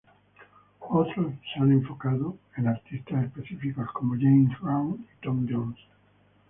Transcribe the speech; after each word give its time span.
Otros 0.79 1.35
se 1.53 1.59
han 1.61 1.73
enfocado 1.73 2.35
en 2.57 2.67
artistas 2.69 3.23
específicos, 3.25 3.91
como 3.91 4.15
James 4.15 4.49
Brown 4.59 4.95
y 4.95 5.21
Tom 5.23 5.47
Jones. 5.47 5.77